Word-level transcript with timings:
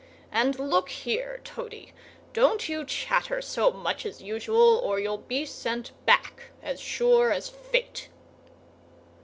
And 0.31 0.57
look 0.57 0.89
here, 0.89 1.41
Toady! 1.43 1.93
Don't 2.33 2.67
you 2.67 2.85
chatter 2.85 3.39
so 3.39 3.69
much 3.69 4.03
as 4.03 4.19
usual, 4.19 4.79
or 4.83 4.99
you'll 4.99 5.19
be 5.19 5.45
sent 5.45 5.91
back, 6.07 6.45
as 6.63 6.79
sure 6.79 7.31
as 7.31 7.49
fate!" 7.49 8.09